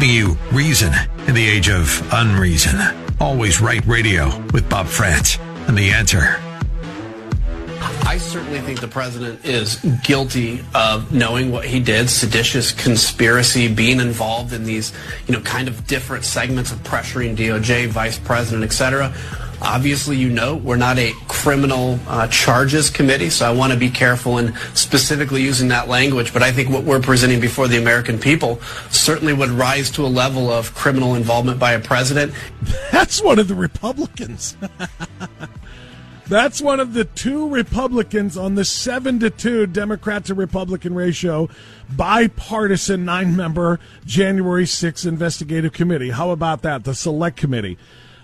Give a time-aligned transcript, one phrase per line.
[0.00, 0.90] giving you reason
[1.26, 2.80] in the age of unreason.
[3.20, 5.38] Always right radio with Bob Frantz
[5.68, 6.40] and the answer.
[8.06, 14.00] I certainly think the president is guilty of knowing what he did, seditious conspiracy, being
[14.00, 14.94] involved in these,
[15.26, 19.12] you know, kind of different segments of pressuring DOJ, vice president, et cetera.
[19.62, 23.90] Obviously, you know, we're not a criminal uh, charges committee, so I want to be
[23.90, 26.32] careful in specifically using that language.
[26.32, 28.60] But I think what we're presenting before the American people
[28.90, 32.32] certainly would rise to a level of criminal involvement by a president.
[32.92, 34.56] That's one of the Republicans.
[36.30, 41.48] That's one of the two Republicans on the seven to two Democrat to Republican ratio,
[41.90, 46.10] bipartisan nine member January 6th investigative committee.
[46.10, 46.84] How about that?
[46.84, 47.78] The select committee.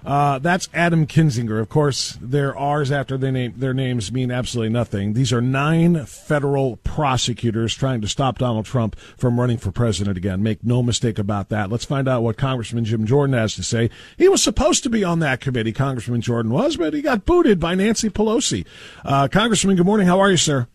[0.06, 1.60] Uh, that's Adam Kinzinger.
[1.60, 5.14] Of course, their R's after their, name, their names mean absolutely nothing.
[5.14, 10.44] These are nine federal prosecutors trying to stop Donald Trump from running for president again.
[10.44, 11.70] Make no mistake about that.
[11.70, 13.90] Let's find out what Congressman Jim Jordan has to say.
[14.16, 17.58] He was supposed to be on that committee, Congressman Jordan was, but he got booted
[17.58, 18.64] by Nancy Pelosi.
[19.04, 20.06] Uh, Congressman, good morning.
[20.06, 20.68] How are you, sir?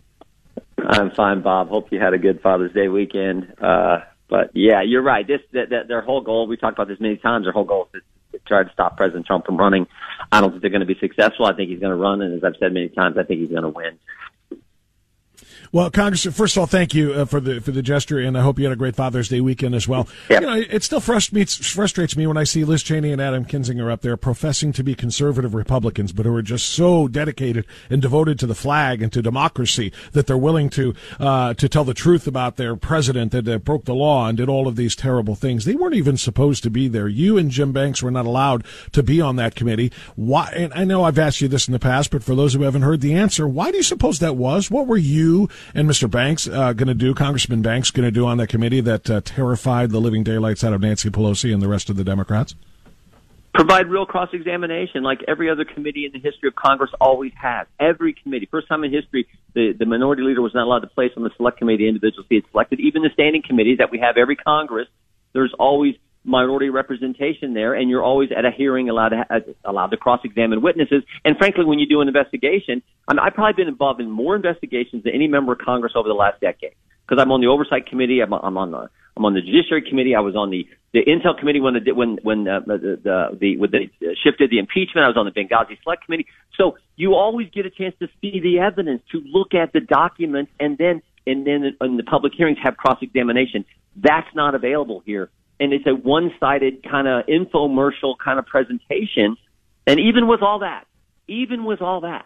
[0.78, 1.70] I'm fine, Bob.
[1.70, 3.54] Hope you had a good Father's Day weekend.
[3.62, 5.26] Uh, but yeah, you're right.
[5.26, 6.48] This their whole goal.
[6.48, 7.46] We talked about this many times.
[7.46, 8.02] Their whole goal is
[8.48, 9.88] try to stop President Trump from running.
[10.32, 11.46] I don't think they're going to be successful.
[11.46, 13.50] I think he's going to run, and as I've said many times, I think he's
[13.50, 14.00] going to win.
[15.74, 18.42] Well, Congressman, first of all, thank you uh, for the for the gesture, and I
[18.42, 20.06] hope you had a great Father's Day weekend as well.
[20.30, 20.42] Yep.
[20.42, 23.90] You know, it still frustrates frustrates me when I see Liz Cheney and Adam Kinzinger
[23.90, 28.38] up there professing to be conservative Republicans, but who are just so dedicated and devoted
[28.40, 32.28] to the flag and to democracy that they're willing to uh, to tell the truth
[32.28, 35.64] about their president that uh, broke the law and did all of these terrible things.
[35.64, 37.08] They weren't even supposed to be there.
[37.08, 39.94] You and Jim Banks were not allowed to be on that committee.
[40.18, 40.52] Why?
[40.54, 42.82] And I know I've asked you this in the past, but for those who haven't
[42.82, 44.70] heard the answer, why do you suppose that was?
[44.70, 46.10] What were you and Mr.
[46.10, 49.22] Banks uh, going to do, Congressman Banks going to do on that committee that uh,
[49.24, 52.56] terrified the living daylights out of Nancy Pelosi and the rest of the Democrats?
[53.54, 57.68] Provide real cross examination like every other committee in the history of Congress always has.
[57.80, 58.48] Every committee.
[58.50, 61.32] First time in history, the, the minority leader was not allowed to place on the
[61.36, 62.80] select committee the individuals he had selected.
[62.80, 64.88] Even the standing committees that we have every Congress,
[65.34, 65.96] there's always
[66.32, 70.22] minority representation there, and you're always at a hearing allowed to uh, allowed to cross
[70.24, 71.04] examine witnesses.
[71.24, 74.36] And frankly, when you do an investigation, I mean, I've probably been involved in more
[74.36, 76.74] investigations than any member of Congress over the last decade
[77.08, 78.22] because I'm on the oversight committee.
[78.22, 80.16] I'm, I'm on the I'm on the judiciary committee.
[80.16, 83.58] I was on the the intel committee when the when when uh, the the, the
[83.58, 83.92] when they
[84.24, 85.06] shifted the impeachment.
[85.06, 86.28] I was on the Benghazi select committee.
[86.58, 90.52] So you always get a chance to see the evidence, to look at the documents,
[90.60, 93.66] and then and then in the public hearings have cross examination.
[93.96, 95.30] That's not available here
[95.62, 99.38] and it's a one-sided kind of infomercial kind of presentation.
[99.86, 100.88] And even with all that,
[101.28, 102.26] even with all that,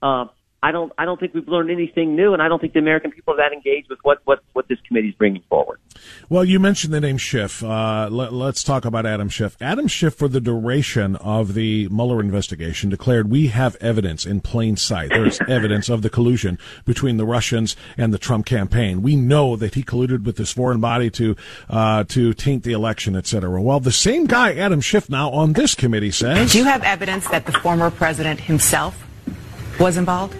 [0.00, 0.24] uh,
[0.62, 3.10] I don't I don't think we've learned anything new, and I don't think the American
[3.10, 5.80] people are that engaged with what what what this committee is bringing forward.
[6.28, 7.64] Well, you mentioned the name Schiff.
[7.64, 9.56] Uh, let, us talk about Adam Schiff.
[9.60, 14.76] Adam Schiff, for the duration of the Mueller investigation, declared we have evidence in plain
[14.76, 15.10] sight.
[15.10, 19.02] There's evidence of the collusion between the Russians and the Trump campaign.
[19.02, 21.34] We know that he colluded with this foreign body to
[21.68, 23.60] uh, to taint the election, etc.
[23.60, 27.26] Well, the same guy, Adam Schiff, now on this committee says, "Do you have evidence
[27.30, 29.04] that the former president himself
[29.80, 30.36] was involved?"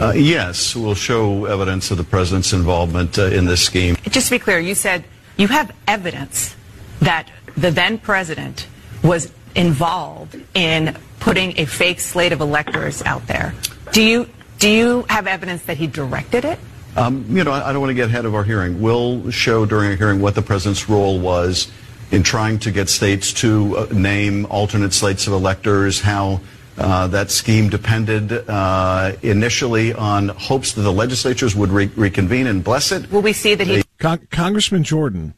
[0.00, 3.96] Uh, yes, we'll show evidence of the president's involvement uh, in this scheme.
[4.08, 5.04] Just to be clear, you said
[5.36, 6.56] you have evidence
[7.00, 8.66] that the then president
[9.02, 13.54] was involved in putting a fake slate of electors out there.
[13.92, 16.58] Do you do you have evidence that he directed it?
[16.96, 18.80] Um, you know, I, I don't want to get ahead of our hearing.
[18.80, 21.70] We'll show during a hearing what the president's role was
[22.10, 26.40] in trying to get states to uh, name alternate slates of electors, how
[26.82, 32.64] uh, that scheme depended uh, initially on hopes that the legislatures would re- reconvene and
[32.64, 33.10] bless it.
[33.10, 33.84] Will we see that he?
[33.98, 35.34] Con- Congressman Jordan,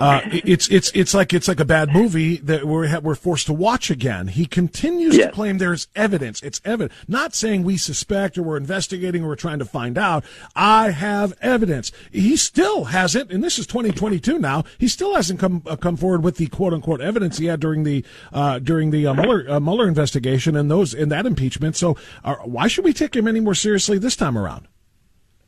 [0.00, 3.52] uh, it's it's it's like it's like a bad movie that we're we're forced to
[3.52, 4.28] watch again.
[4.28, 5.26] He continues yes.
[5.26, 6.42] to claim there's evidence.
[6.42, 6.94] It's evidence.
[7.06, 10.24] Not saying we suspect or we're investigating or we're trying to find out.
[10.56, 11.92] I have evidence.
[12.10, 14.64] He still hasn't, and this is 2022 now.
[14.78, 17.84] He still hasn't come uh, come forward with the quote unquote evidence he had during
[17.84, 21.76] the uh, during the uh, Mueller uh, Mueller investigation and those in that impeachment.
[21.76, 24.66] So uh, why should we take him any more seriously this time around?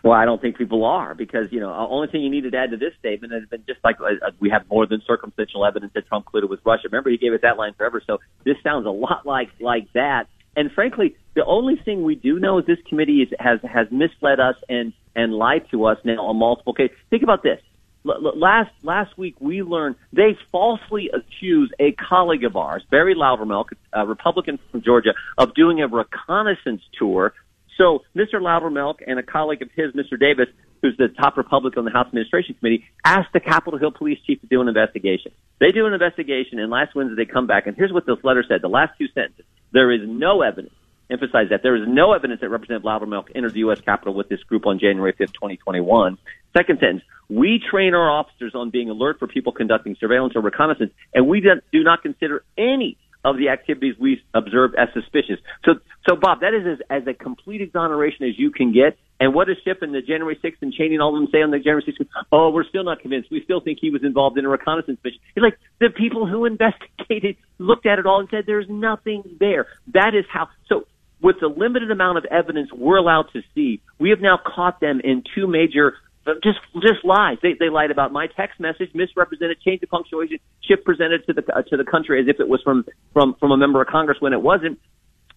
[0.02, 2.56] Well, I don't think people are because you know the only thing you need to
[2.56, 5.92] add to this statement has been just like uh, we have more than circumstantial evidence
[5.94, 6.88] that Trump colluded with Russia.
[6.90, 8.02] Remember, he gave us that line forever.
[8.04, 10.26] So this sounds a lot like like that.
[10.56, 14.40] And frankly, the only thing we do know is this committee is, has has misled
[14.40, 16.96] us and and lied to us now on multiple cases.
[17.10, 17.60] Think about this.
[18.04, 23.68] L- last last week we learned they falsely accused a colleague of ours, Barry Loudermilk,
[23.92, 27.34] a Republican from Georgia, of doing a reconnaissance tour
[27.76, 28.34] so Mr.
[28.34, 30.18] Loudermilk and a colleague of his, Mr.
[30.18, 30.46] Davis,
[30.80, 34.40] who's the top Republican on the House Administration Committee, asked the Capitol Hill Police Chief
[34.40, 35.32] to do an investigation.
[35.60, 38.44] They do an investigation, and last Wednesday they come back, and here's what this letter
[38.46, 38.62] said.
[38.62, 39.44] The last two sentences.
[39.72, 40.74] There is no evidence
[41.12, 43.80] emphasize that there is no evidence that Representative Loudermilk entered the U.S.
[43.80, 46.18] Capitol with this group on January 5th, 2021.
[46.56, 50.92] Second sentence, we train our officers on being alert for people conducting surveillance or reconnaissance,
[51.14, 55.38] and we do not consider any of the activities we observed as suspicious.
[55.64, 55.74] So,
[56.08, 58.98] so Bob, that is as, as a complete exoneration as you can get.
[59.20, 61.42] And what does Schiff and the January 6th and Cheney and all of them say
[61.42, 62.06] on the January 6th?
[62.32, 63.30] Oh, we're still not convinced.
[63.30, 65.20] We still think he was involved in a reconnaissance mission.
[65.36, 69.68] It's like the people who investigated looked at it all and said there's nothing there.
[69.94, 70.48] That is how.
[70.68, 70.86] So
[71.22, 75.00] with the limited amount of evidence we're allowed to see, we have now caught them
[75.04, 75.94] in two major
[76.42, 77.38] just just lies.
[77.42, 81.44] They they lied about my text message, misrepresented, changed the punctuation, Schiff presented to the
[81.54, 84.18] uh, to the country as if it was from from from a member of Congress
[84.20, 84.78] when it wasn't.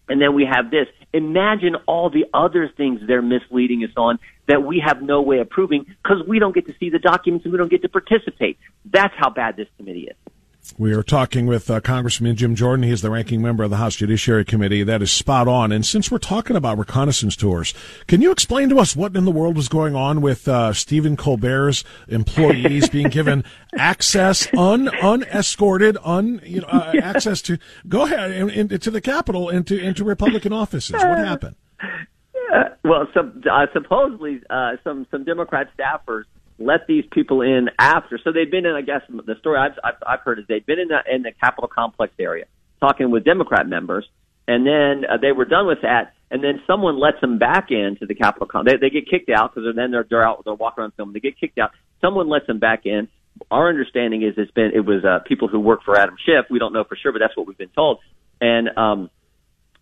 [0.07, 0.87] And then we have this.
[1.13, 5.49] Imagine all the other things they're misleading us on that we have no way of
[5.49, 8.59] proving because we don't get to see the documents and we don't get to participate.
[8.85, 10.33] That's how bad this committee is.
[10.77, 12.83] We are talking with uh, Congressman Jim Jordan.
[12.83, 14.83] He is the ranking member of the House Judiciary Committee.
[14.83, 15.71] That is spot on.
[15.71, 17.73] And since we're talking about reconnaissance tours,
[18.07, 21.15] can you explain to us what in the world was going on with uh, Stephen
[21.15, 23.43] Colbert's employees being given
[23.77, 27.09] access, un unescorted, un you know, uh, yeah.
[27.09, 27.57] access to
[27.87, 30.93] go ahead and, and, to the Capitol and to into Republican offices?
[30.93, 31.55] What happened?
[32.83, 36.23] well, some, uh, supposedly uh, some some Democrat staffers
[36.57, 38.19] let these people in after.
[38.23, 40.79] So they've been in, I guess, the story I've, I've, I've heard is they've been
[40.79, 42.45] in the, in the Capitol complex area
[42.79, 44.07] talking with Democrat members,
[44.47, 48.05] and then uh, they were done with that, and then someone lets them back into
[48.05, 48.47] the Capitol.
[48.47, 51.13] Com- they, they get kicked out because then they're, they're out, they're walking around filming.
[51.13, 51.71] They get kicked out.
[52.01, 53.07] Someone lets them back in.
[53.51, 56.45] Our understanding is it's been it was uh, people who work for Adam Schiff.
[56.49, 57.99] We don't know for sure, but that's what we've been told.
[58.39, 59.09] And um,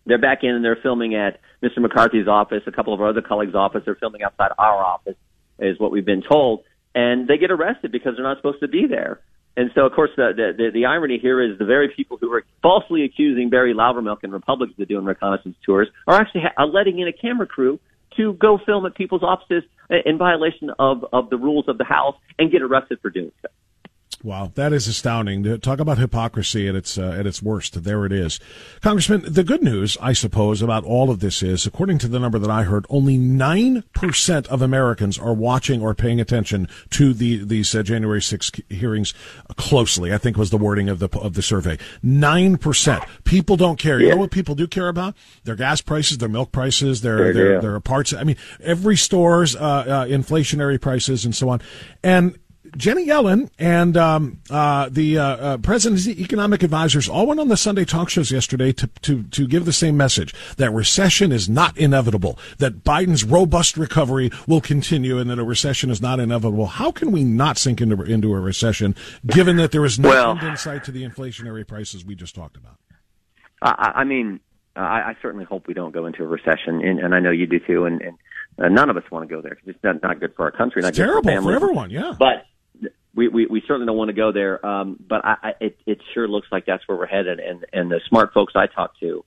[0.06, 1.78] they're back in and they're filming at Mr.
[1.78, 3.82] McCarthy's office, a couple of our other colleagues' office.
[3.84, 5.14] They're filming outside our office
[5.58, 6.64] is what we've been told,
[6.94, 9.20] and they get arrested because they're not supposed to be there.
[9.56, 12.44] And so, of course, the, the, the irony here is the very people who are
[12.60, 17.06] falsely accusing Barry Loudermilk and Republicans of doing reconnaissance tours are actually ha- letting in
[17.06, 17.78] a camera crew
[18.16, 19.62] to go film at people's offices
[20.04, 23.48] in violation of, of the rules of the House and get arrested for doing so.
[24.24, 25.60] Wow, that is astounding.
[25.60, 27.84] Talk about hypocrisy at its uh, at its worst.
[27.84, 28.40] There it is,
[28.80, 29.22] Congressman.
[29.30, 32.50] The good news, I suppose, about all of this is, according to the number that
[32.50, 37.74] I heard, only nine percent of Americans are watching or paying attention to the these
[37.74, 39.12] uh, January 6th hearings
[39.56, 40.10] closely.
[40.10, 41.76] I think was the wording of the of the survey.
[42.02, 43.04] Nine percent.
[43.24, 44.00] People don't care.
[44.00, 45.14] You know what people do care about?
[45.44, 48.14] Their gas prices, their milk prices, their their, their parts.
[48.14, 51.60] I mean, every store's uh, uh, inflationary prices and so on.
[52.02, 52.38] And
[52.76, 57.56] Jenny Yellen and um, uh, the uh, uh, president's economic advisors all went on the
[57.56, 61.76] Sunday talk shows yesterday to, to, to give the same message that recession is not
[61.76, 66.66] inevitable, that Biden's robust recovery will continue, and that a recession is not inevitable.
[66.66, 68.94] How can we not sink into, into a recession,
[69.26, 72.34] given that there is no well, end in sight to the inflationary prices we just
[72.34, 72.76] talked about?
[73.62, 74.40] I, I mean,
[74.76, 77.46] I, I certainly hope we don't go into a recession, and, and I know you
[77.46, 78.18] do too, and, and
[78.58, 79.50] uh, none of us want to go there.
[79.54, 80.82] Because it's not, not good for our country.
[80.82, 81.90] Not it's terrible for, for, everyone.
[81.90, 82.46] Yeah, but
[83.14, 84.64] we, we, we certainly don't want to go there.
[84.64, 87.40] Um, but I, I, it, it sure looks like that's where we're headed.
[87.40, 89.24] And, and the smart folks I talk to,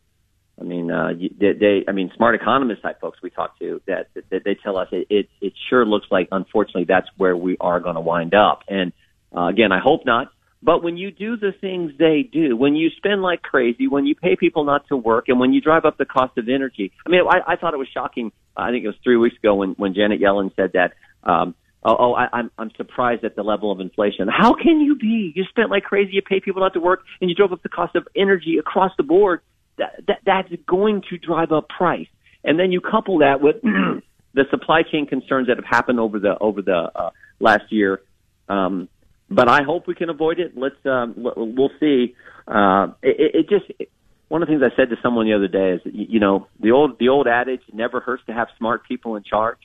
[0.59, 4.09] I mean, uh, they, they, I mean, smart economist type folks we talk to that,
[4.31, 7.79] that they tell us it, it, it sure looks like, unfortunately, that's where we are
[7.79, 8.63] going to wind up.
[8.67, 8.91] And,
[9.35, 10.31] uh, again, I hope not.
[10.63, 14.15] But when you do the things they do, when you spend like crazy, when you
[14.15, 17.09] pay people not to work, and when you drive up the cost of energy, I
[17.11, 18.31] mean, I, I thought it was shocking.
[18.55, 21.53] I think it was three weeks ago when, when Janet Yellen said that, um,
[21.87, 24.27] oh, oh I, I'm I'm surprised at the level of inflation.
[24.27, 25.31] How can you be?
[25.35, 26.11] You spent like crazy.
[26.13, 28.91] You pay people not to work, and you drove up the cost of energy across
[28.97, 29.41] the board.
[29.77, 32.07] That, that that's going to drive up price.
[32.43, 33.61] And then you couple that with
[34.33, 38.01] the supply chain concerns that have happened over the over the uh, last year.
[38.49, 38.89] Um,
[39.29, 40.53] but I hope we can avoid it.
[40.55, 42.15] Let's um, we'll see.
[42.47, 43.89] Uh, it, it just it,
[44.29, 46.71] one of the things I said to someone the other day is, you know, the
[46.71, 49.59] old the old adage never hurts to have smart people in charge.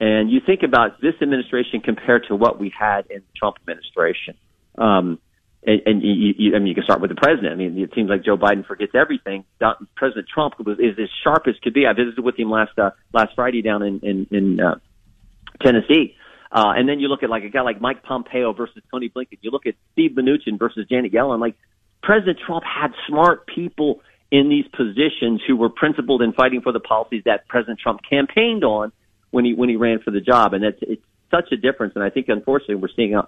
[0.00, 4.34] And you think about this administration compared to what we had in the Trump administration.
[4.78, 5.18] Um,
[5.62, 7.52] and, and you, you, I mean, you can start with the president.
[7.52, 9.44] I mean, it seems like Joe Biden forgets everything.
[9.94, 11.86] President Trump was is as sharp as could be.
[11.86, 14.76] I visited with him last uh, last Friday down in in, in uh,
[15.62, 16.16] Tennessee.
[16.50, 19.38] Uh, and then you look at like a guy like Mike Pompeo versus Tony Blinken.
[19.42, 21.40] You look at Steve Mnuchin versus Janet Yellen.
[21.40, 21.56] Like
[22.02, 26.80] President Trump had smart people in these positions who were principled in fighting for the
[26.80, 28.92] policies that President Trump campaigned on
[29.30, 31.94] when he when he ran for the job, and it's it's such a difference.
[31.94, 33.20] And I think unfortunately we're seeing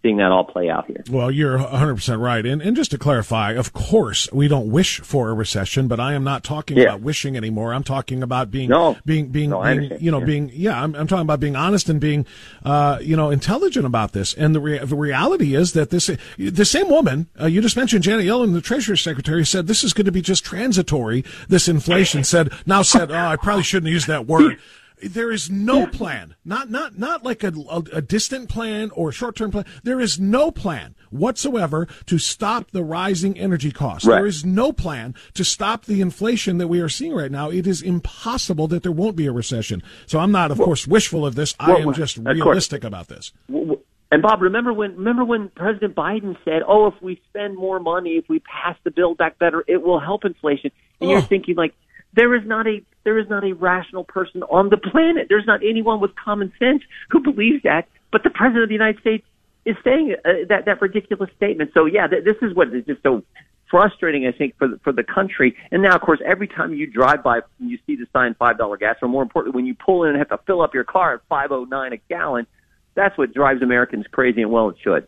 [0.00, 1.02] seeing that all play out here.
[1.10, 2.46] Well, you're 100% right.
[2.46, 6.12] And, and just to clarify, of course, we don't wish for a recession, but I
[6.12, 6.84] am not talking Yeah.
[6.84, 7.74] about wishing anymore.
[7.74, 8.96] I'm talking about being, No.
[9.04, 10.24] being, being, No, being you know, Yeah.
[10.24, 12.26] being, yeah, I'm, I'm talking about being honest and being,
[12.64, 14.34] uh, you know, intelligent about this.
[14.34, 18.04] And the, rea- the reality is that this, the same woman, uh, you just mentioned
[18.04, 21.24] Janet Yellen, the Treasury Secretary, said this is going to be just transitory.
[21.48, 24.58] This inflation said, now said, oh, I probably shouldn't use that word.
[25.02, 29.36] There is no plan, not not not like a, a, a distant plan or short
[29.36, 29.64] term plan.
[29.82, 34.06] There is no plan whatsoever to stop the rising energy costs.
[34.06, 34.16] Right.
[34.16, 37.50] There is no plan to stop the inflation that we are seeing right now.
[37.50, 39.82] It is impossible that there won't be a recession.
[40.06, 41.54] So I'm not, of course, wishful of this.
[41.60, 42.34] I am just course.
[42.36, 43.32] realistic about this.
[44.10, 48.12] And Bob, remember when remember when President Biden said, "Oh, if we spend more money,
[48.12, 51.12] if we pass the Build Back Better, it will help inflation." And Oh.
[51.12, 51.74] you're thinking like,
[52.14, 55.26] there is not a there is not a rational person on the planet.
[55.28, 57.88] There's not anyone with common sense who believes that.
[58.10, 59.26] But the President of the United States
[59.64, 61.70] is saying uh, that that ridiculous statement.
[61.74, 63.22] So yeah, th- this is what is just so
[63.70, 65.56] frustrating, I think, for the, for the country.
[65.70, 68.58] And now, of course, every time you drive by and you see the sign five
[68.58, 70.84] dollar gas, or more importantly, when you pull in and have to fill up your
[70.84, 72.46] car at five oh nine a gallon,
[72.94, 75.06] that's what drives Americans crazy, and well, it should.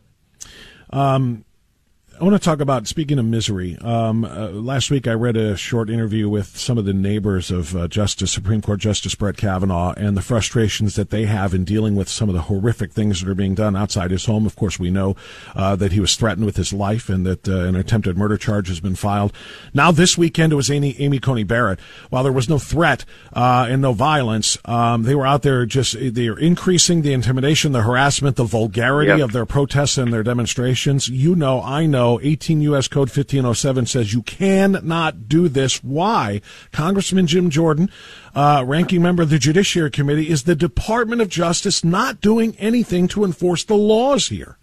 [2.21, 3.79] I want to talk about speaking of misery.
[3.81, 7.75] Um, uh, last week, I read a short interview with some of the neighbors of
[7.75, 11.95] uh, Justice Supreme Court Justice Brett Kavanaugh and the frustrations that they have in dealing
[11.95, 14.45] with some of the horrific things that are being done outside his home.
[14.45, 15.15] Of course, we know
[15.55, 18.67] uh, that he was threatened with his life and that uh, an attempted murder charge
[18.67, 19.33] has been filed.
[19.73, 21.79] Now, this weekend, it was Amy, Amy Coney Barrett.
[22.11, 25.97] While there was no threat uh, and no violence, um, they were out there just
[25.99, 29.21] they are increasing the intimidation, the harassment, the vulgarity Yep.
[29.21, 31.09] of their protests and their demonstrations.
[31.09, 32.87] You know, I know, 18 U.S.
[32.87, 35.83] Code 1507 says you cannot do this.
[35.83, 36.41] Why?
[36.71, 37.89] Congressman Jim Jordan,
[38.35, 43.07] uh, ranking member of the Judiciary Committee, is the Department of Justice not doing anything
[43.09, 44.57] to enforce the laws here?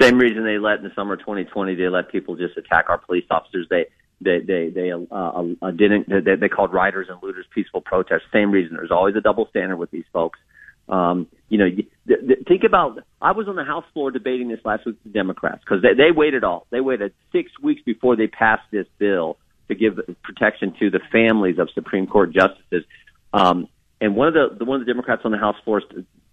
[0.00, 3.24] Same reason they let in the summer 2020, they let people just attack our police
[3.30, 3.66] officers.
[3.70, 3.86] They
[4.20, 8.22] they they they uh, uh, didn't they, they called rioters and looters peaceful protests.
[8.32, 8.76] Same reason.
[8.76, 10.38] There's always a double standard with these folks.
[10.88, 12.98] Um, you know, th- th- think about.
[13.20, 15.94] I was on the House floor debating this last week with the Democrats because they,
[15.94, 16.66] they waited all.
[16.70, 19.38] They waited six weeks before they passed this bill
[19.68, 22.84] to give protection to the families of Supreme Court justices.
[23.32, 23.68] Um,
[24.00, 25.82] and one of the, the one of the Democrats on the House floor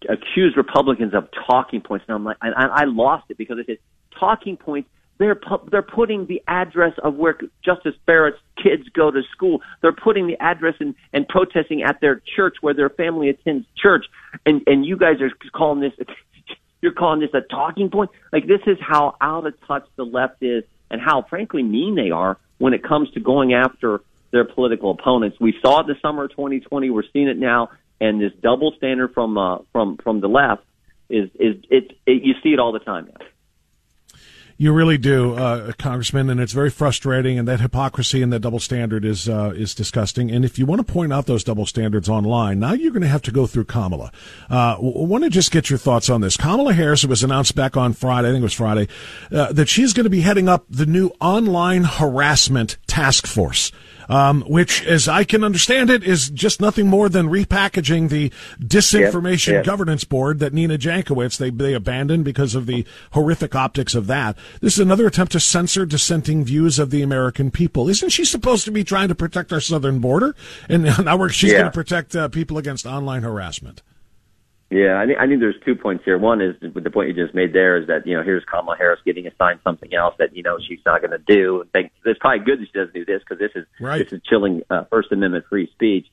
[0.10, 2.06] accused Republicans of talking points.
[2.08, 3.78] And I'm like, I, I lost it because they said
[4.20, 4.90] talking points.
[5.22, 9.62] They're pu- they're putting the address of where Justice Barrett's kids go to school.
[9.82, 14.08] They're putting the address and and protesting at their church where their family attends church.
[14.48, 15.94] And and you guys are calling this
[16.82, 18.10] you're calling this a talking point.
[18.34, 22.10] Like this is how out of touch the left is, and how frankly mean they
[22.10, 24.02] are when it comes to going after
[24.32, 25.38] their political opponents.
[25.40, 26.90] We saw it the summer of 2020.
[26.90, 30.64] We're seeing it now, and this double standard from uh, from from the left
[31.12, 33.28] is is it, it you see it all the time now.
[34.62, 37.40] You really do, uh, Congressman, and it's very frustrating.
[37.40, 40.30] And that hypocrisy and that double standard is uh, is disgusting.
[40.30, 43.08] And if you want to point out those double standards online, now you're going to
[43.08, 44.12] have to go through Kamala.
[44.52, 46.38] Uh, want to just get your thoughts on this.
[46.38, 48.88] Kamala Harris, it was announced back on Friday, I think it was Friday,
[49.32, 53.72] uh, that she's going to be heading up the new online harassment task force.
[54.12, 59.48] Um, which, as I can understand it, is just nothing more than repackaging the disinformation
[59.48, 59.66] Yep, yep.
[59.66, 64.38] governance board that Nina Jankowicz they they abandoned because of the horrific optics of that.
[64.60, 67.88] This is another attempt to censor dissenting views of the American people.
[67.90, 70.36] Isn't she supposed to be trying to protect our southern border?
[70.70, 71.60] And now we're, she's Yeah.
[71.60, 73.82] going to protect uh, people against online harassment.
[74.72, 76.18] Yeah, I think, I think there's two points here.
[76.18, 79.02] One is the point you just made there is that you know here's Kamala Harris
[79.06, 81.60] getting assigned something else that you know she's not going to do.
[81.62, 83.98] And think it's probably good that she doesn't do this because this is Right.
[84.00, 86.08] this is chilling uh, First Amendment free speech.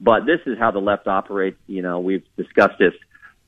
[0.00, 1.58] But this is how the left operates.
[1.68, 2.94] You know, we've discussed this.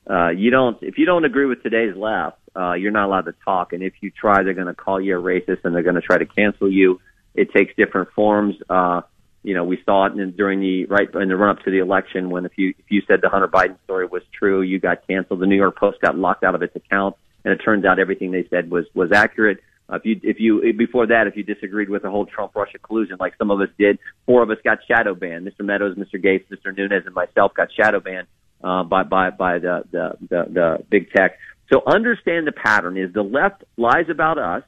[0.09, 3.35] Uh, you don't if you don't agree with today's left, uh, you're not allowed to
[3.43, 3.73] talk.
[3.73, 6.01] And if you try, they're going to call you a racist and they're going to
[6.01, 7.01] try to cancel you.
[7.35, 8.55] It takes different forms.
[8.69, 9.01] Uh,
[9.43, 11.79] you know, we saw it in, during the right in the run up to the
[11.79, 15.05] election when if you if you said the Hunter Biden story was true, you got
[15.07, 15.41] canceled.
[15.41, 18.31] The New York Post got locked out of its account, and it turns out everything
[18.31, 19.59] they said was was accurate.
[19.89, 22.79] Uh, if you if you before that, if you disagreed with the whole Trump Russia
[22.79, 25.45] collusion, like some of us did, four of us got shadow banned.
[25.45, 25.65] Mr.
[25.65, 26.21] Meadows, Mr.
[26.21, 26.75] Gates, Mr.
[26.75, 28.27] Nunes, and myself got shadow banned
[28.63, 31.37] uh, by by by the, the the the big tech.
[31.71, 34.63] So understand the pattern is the left lies about us,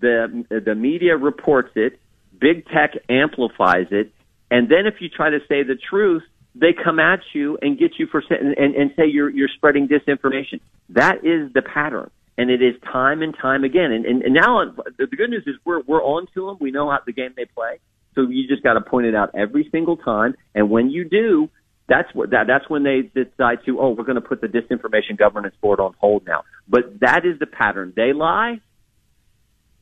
[0.00, 1.98] the the media reports it,
[2.40, 4.12] big tech amplifies it,
[4.50, 6.22] and then if you try to say the truth,
[6.54, 10.60] they come at you and get you for and, and, say you're you're spreading disinformation.
[10.88, 13.92] That is the pattern, and it is time and time again.
[13.92, 14.64] And and, and now
[14.98, 16.56] the the good news is we're we're on to them.
[16.60, 17.78] We know how the game they play,
[18.14, 20.34] so you just got to point it out every single time.
[20.54, 21.48] And when you do,
[21.88, 25.16] That's what that, that's when they decide to oh we're going to put the disinformation
[25.18, 26.44] governance board on hold now.
[26.68, 27.92] But that is the pattern.
[27.96, 28.60] They lie.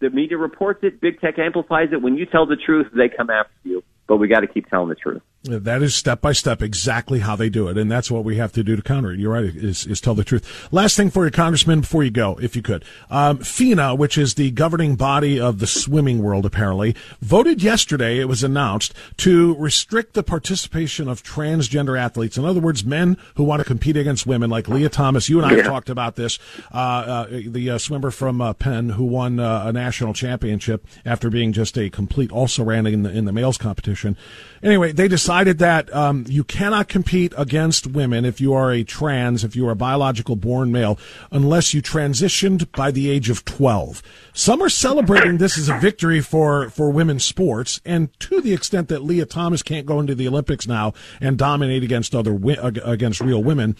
[0.00, 1.00] The media reports it.
[1.00, 2.02] Big tech amplifies it.
[2.02, 3.82] When you tell the truth, they come after you.
[4.06, 5.22] But we got to keep telling the truth.
[5.44, 8.50] That is step by step exactly how they do it, and that's what we have
[8.54, 9.20] to do to counter it.
[9.20, 10.68] You're right; is, is tell the truth.
[10.72, 14.34] Last thing for you, Congressman, before you go, if you could, um, FINA, which is
[14.34, 18.18] the governing body of the swimming world, apparently voted yesterday.
[18.18, 22.36] It was announced to restrict the participation of transgender athletes.
[22.36, 25.28] In other words, men who want to compete against women, like Lia Thomas.
[25.28, 25.62] You and I yeah.
[25.62, 26.40] talked about this.
[26.74, 31.30] Uh, uh, the uh, swimmer from uh, Penn who won uh, a national championship after
[31.30, 34.16] being just a complete also ran in the in the males competition.
[34.64, 39.44] Anyway, they decided that um, you cannot compete against women if you are a trans,
[39.44, 40.98] if you are a biological born male,
[41.30, 44.02] unless you transitioned by the age of 12.
[44.32, 48.88] Some are celebrating this as a victory for, for women's sports, and to the extent
[48.88, 52.34] that Lia Thomas can't go into the Olympics now and dominate against other
[52.82, 53.76] against real women.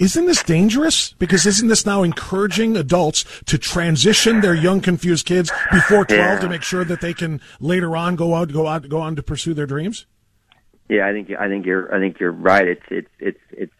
[0.00, 1.12] Isn't this dangerous?
[1.12, 6.40] Because isn't this now encouraging adults to transition their young, confused kids before twelve yeah.
[6.40, 9.22] to make sure that they can later on go out, go out, go on to
[9.22, 10.06] pursue their dreams?
[10.90, 12.66] Yeah, I think I think you're I think you're right.
[12.66, 13.72] It's it's it's it's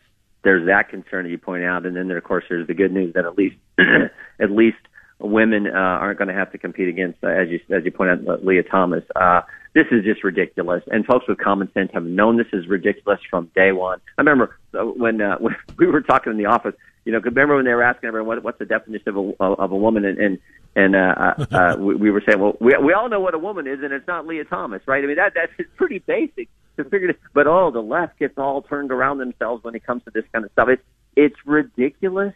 [0.44, 2.92] there's that concern that you point out, and then there, of course there's the good
[2.92, 3.56] news that at least
[4.40, 4.78] at least
[5.18, 8.10] women uh, aren't going to have to compete against, uh, as you as you point
[8.10, 9.02] out, Lia Thomas.
[9.16, 9.40] Uh,
[9.74, 13.50] this is just ridiculous, and folks with common sense have known this is ridiculous from
[13.56, 14.00] day one.
[14.16, 16.74] I remember uh, when uh, when we were talking in the office.
[17.06, 19.44] You know, could remember when they were asking everyone what, what's the definition of a
[19.44, 20.38] of a woman, and and
[20.76, 23.38] and uh, uh, uh we, we were saying, well, we we all know what a
[23.38, 25.02] woman is, and it's not Lia Thomas, right?
[25.02, 26.48] I mean, that that's pretty basic
[26.78, 27.20] it.
[27.34, 30.44] But oh, the left gets all turned around themselves when it comes to this kind
[30.44, 30.68] of stuff.
[30.68, 30.82] It's
[31.16, 32.34] it's ridiculous.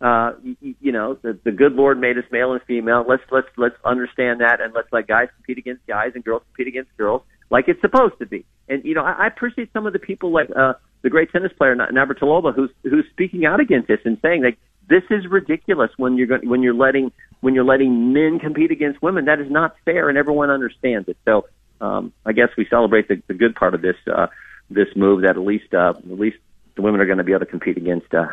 [0.00, 3.04] Uh, you, you know, the, the good Lord made us male and female.
[3.08, 6.68] Let's let's let's understand that, and let's let guys compete against guys and girls compete
[6.68, 8.44] against girls, like it's supposed to be.
[8.68, 11.52] And you know, I, I appreciate some of the people like uh, the great tennis
[11.56, 16.16] player Navratilova, who's who's speaking out against this and saying like this is ridiculous when
[16.16, 19.26] you're going, when you're letting when you're letting men compete against women.
[19.26, 21.16] That is not fair, and everyone understands it.
[21.24, 21.46] So
[21.80, 24.26] um, I guess we celebrate the, the good part of this uh,
[24.70, 26.38] this move that at least uh, at least
[26.76, 28.26] the women are going to be able to compete against uh,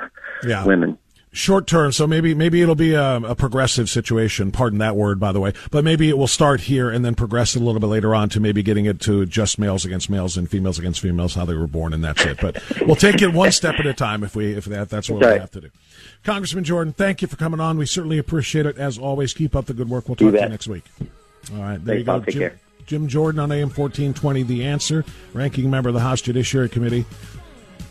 [0.46, 0.66] yeah.
[0.66, 0.98] women
[1.32, 1.92] short term.
[1.92, 4.52] So maybe maybe it'll be a, a, progressive situation.
[4.52, 5.54] Pardon that word, by the way.
[5.70, 8.40] But maybe it will start here and then progress a little bit later on to
[8.40, 11.68] maybe getting it to just males against males and females against females, how they were
[11.68, 12.40] born, and that's it.
[12.42, 15.22] But we'll take it one step at a time if we if that that's what
[15.22, 15.70] we have to do.
[16.24, 17.78] Congressman Jordan, thank you for coming on.
[17.78, 19.34] We certainly appreciate it as always.
[19.34, 20.08] Keep up the good work.
[20.08, 20.84] We'll talk to you next week.
[21.54, 22.50] All right, there Thanks, you go.
[22.50, 22.60] Jim,
[22.92, 24.44] Jim Jordan on AM fourteen twenty.
[24.44, 27.06] The answer, ranking member of the House Judiciary Committee.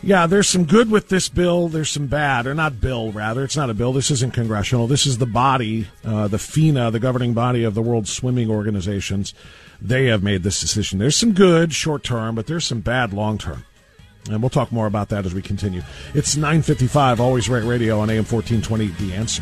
[0.03, 1.69] Yeah, there's some good with this bill.
[1.69, 3.43] There's some bad, or not bill, rather.
[3.43, 3.93] It's not a bill.
[3.93, 4.85] This isn't congressional.
[4.85, 9.33] This is the body, uh, the FINA, the governing body of the World Swimming Organizations.
[9.81, 10.99] They have made this decision.
[10.99, 13.65] There's some good short term, but there's some bad long term.
[14.29, 15.81] And we'll talk more about that as we continue.
[16.13, 19.41] It's 955, always right radio on AM 1420, The Answer.